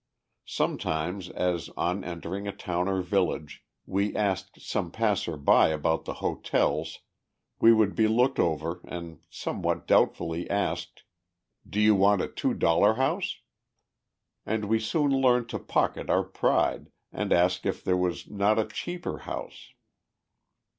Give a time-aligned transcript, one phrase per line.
[0.47, 6.15] Sometimes as, on entering a town or village, we asked some passer by about the
[6.25, 7.01] hotels,
[7.59, 11.03] we would be looked over and somewhat doubtfully asked:
[11.69, 13.41] "Do you want a two dollar house?"
[14.43, 18.65] And we soon learned to pocket our pride, and ask if there was not a
[18.65, 19.71] cheaper house.